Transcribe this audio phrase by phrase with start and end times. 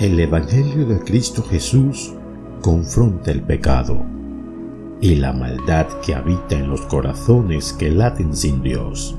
[0.00, 2.14] El Evangelio de Cristo Jesús
[2.62, 4.02] confronta el pecado
[4.98, 9.14] y la maldad que habita en los corazones que laten sin Dios.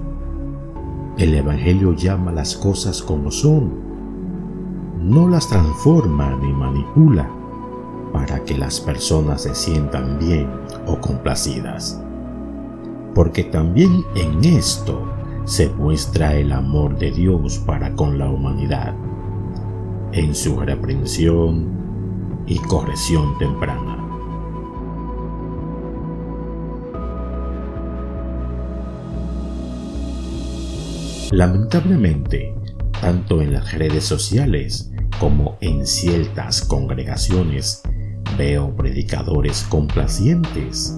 [1.19, 3.71] El Evangelio llama las cosas como son,
[5.03, 7.29] no las transforma ni manipula
[8.11, 10.49] para que las personas se sientan bien
[10.87, 12.01] o complacidas.
[13.13, 14.99] Porque también en esto
[15.45, 18.95] se muestra el amor de Dios para con la humanidad,
[20.13, 23.97] en su reprensión y corrección temprana.
[31.31, 32.53] Lamentablemente,
[32.99, 37.83] tanto en las redes sociales como en ciertas congregaciones,
[38.37, 40.95] veo predicadores complacientes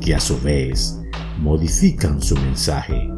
[0.00, 1.00] que a su vez
[1.38, 3.10] modifican su mensaje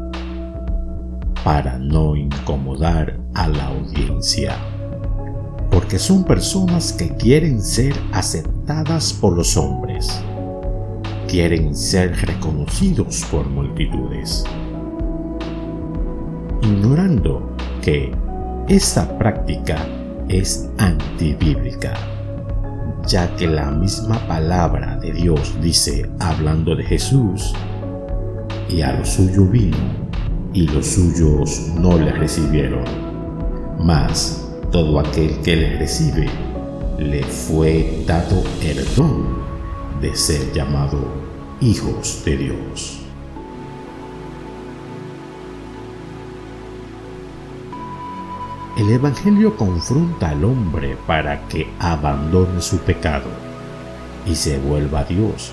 [1.44, 4.73] para no incomodar a la audiencia.
[5.84, 10.18] Porque son personas que quieren ser aceptadas por los hombres.
[11.28, 14.46] Quieren ser reconocidos por multitudes
[16.62, 18.10] ignorando que
[18.66, 19.76] esta práctica
[20.30, 21.92] es antibíblica,
[23.06, 27.52] ya que la misma palabra de Dios dice, hablando de Jesús,
[28.70, 29.76] y a lo suyo vino,
[30.54, 32.84] y los suyos no le recibieron.
[33.78, 34.40] Mas
[34.74, 36.28] todo aquel que le recibe,
[36.98, 39.24] le fue dado el don
[40.00, 40.98] de ser llamado
[41.60, 42.98] hijos de Dios.
[48.76, 53.30] El Evangelio confronta al hombre para que abandone su pecado
[54.26, 55.52] y se vuelva a Dios.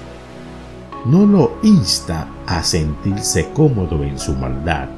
[1.05, 4.89] No lo insta a sentirse cómodo en su maldad,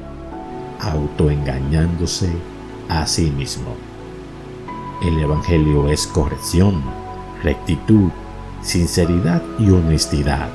[0.80, 2.32] autoengañándose
[2.88, 3.93] a sí mismo.
[5.04, 6.82] El Evangelio es corrección,
[7.42, 8.10] rectitud,
[8.62, 10.48] sinceridad y honestidad.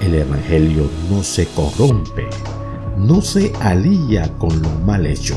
[0.00, 2.28] El Evangelio no se corrompe,
[2.98, 5.36] no se alía con lo mal hecho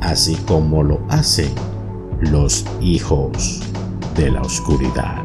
[0.00, 1.52] así como lo hacen
[2.20, 3.60] los hijos
[4.16, 5.22] de la oscuridad.